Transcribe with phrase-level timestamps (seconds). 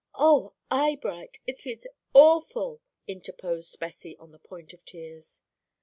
[0.15, 5.43] "Oh, Eyebright, it is awful!" interposed Bessie, on the point of tears.